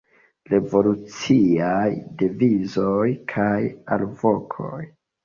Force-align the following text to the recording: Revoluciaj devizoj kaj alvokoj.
Revoluciaj 0.51 1.89
devizoj 2.21 3.03
kaj 3.35 3.53
alvokoj. 3.97 4.81